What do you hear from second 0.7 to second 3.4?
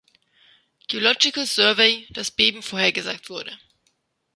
Geological Survey" das Beben vorhergesagt